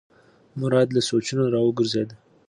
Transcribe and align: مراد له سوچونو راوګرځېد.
مراد 0.61 0.89
له 0.93 1.01
سوچونو 1.09 1.43
راوګرځېد. 1.55 2.09